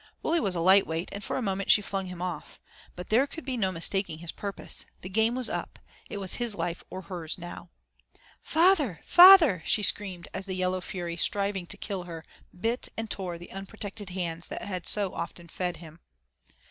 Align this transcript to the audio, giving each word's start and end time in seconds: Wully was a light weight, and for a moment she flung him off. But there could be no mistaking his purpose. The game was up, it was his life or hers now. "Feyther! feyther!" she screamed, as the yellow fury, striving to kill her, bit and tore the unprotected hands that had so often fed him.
Wully 0.23 0.39
was 0.39 0.55
a 0.55 0.61
light 0.61 0.87
weight, 0.87 1.09
and 1.11 1.23
for 1.23 1.37
a 1.37 1.43
moment 1.43 1.69
she 1.69 1.79
flung 1.83 2.07
him 2.07 2.23
off. 2.23 2.59
But 2.95 3.09
there 3.09 3.27
could 3.27 3.45
be 3.45 3.55
no 3.55 3.71
mistaking 3.71 4.17
his 4.17 4.31
purpose. 4.31 4.87
The 5.01 5.09
game 5.09 5.35
was 5.35 5.47
up, 5.47 5.77
it 6.09 6.17
was 6.17 6.37
his 6.41 6.55
life 6.55 6.83
or 6.89 7.03
hers 7.03 7.37
now. 7.37 7.69
"Feyther! 8.41 9.01
feyther!" 9.05 9.61
she 9.63 9.83
screamed, 9.83 10.27
as 10.33 10.47
the 10.47 10.55
yellow 10.55 10.81
fury, 10.81 11.17
striving 11.17 11.67
to 11.67 11.77
kill 11.77 12.05
her, 12.05 12.25
bit 12.59 12.89
and 12.97 13.11
tore 13.11 13.37
the 13.37 13.51
unprotected 13.51 14.09
hands 14.09 14.47
that 14.47 14.63
had 14.63 14.87
so 14.87 15.13
often 15.13 15.47
fed 15.47 15.77
him. 15.77 15.99